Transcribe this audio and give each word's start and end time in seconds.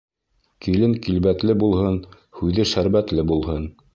Килен 0.67 0.95
килбәтле 1.07 1.57
булһын, 1.65 2.01
һүҙе 2.39 2.67
шәрбәтле 2.73 3.29
булһын! 3.33 3.73